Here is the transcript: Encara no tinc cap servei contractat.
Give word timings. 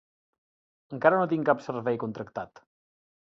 Encara 0.97 1.19
no 1.21 1.27
tinc 1.33 1.45
cap 1.51 1.61
servei 1.67 2.01
contractat. 2.05 2.65